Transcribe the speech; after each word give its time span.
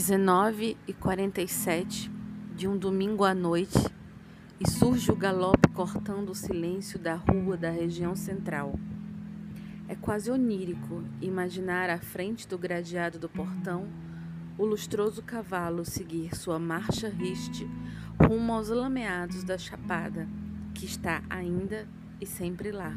19 0.00 0.78
e 0.88 0.94
47 0.94 2.10
de 2.56 2.66
um 2.66 2.78
domingo 2.78 3.22
à 3.22 3.34
noite 3.34 3.78
e 4.58 4.66
surge 4.66 5.12
o 5.12 5.14
galope 5.14 5.68
cortando 5.74 6.30
o 6.30 6.34
silêncio 6.34 6.98
da 6.98 7.16
rua 7.16 7.54
da 7.54 7.68
região 7.68 8.16
central. 8.16 8.72
É 9.86 9.94
quase 9.94 10.30
onírico 10.30 11.04
imaginar 11.20 11.90
à 11.90 11.98
frente 11.98 12.48
do 12.48 12.56
gradeado 12.56 13.18
do 13.18 13.28
portão 13.28 13.88
o 14.56 14.64
lustroso 14.64 15.22
cavalo 15.22 15.84
seguir 15.84 16.34
sua 16.34 16.58
marcha 16.58 17.10
riste 17.10 17.68
rumo 18.26 18.54
aos 18.54 18.70
lameados 18.70 19.44
da 19.44 19.58
chapada, 19.58 20.26
que 20.72 20.86
está 20.86 21.22
ainda 21.28 21.86
e 22.18 22.24
sempre 22.24 22.72
lá. 22.72 22.96